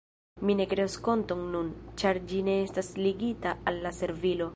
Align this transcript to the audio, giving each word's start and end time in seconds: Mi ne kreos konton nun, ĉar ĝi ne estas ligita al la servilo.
Mi 0.49 0.53
ne 0.61 0.65
kreos 0.71 0.95
konton 1.07 1.43
nun, 1.55 1.69
ĉar 2.03 2.19
ĝi 2.31 2.41
ne 2.47 2.57
estas 2.63 2.91
ligita 3.09 3.53
al 3.73 3.79
la 3.85 3.93
servilo. 4.01 4.49